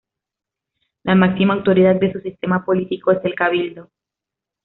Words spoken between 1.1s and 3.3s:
máxima autoridad de su sistema político es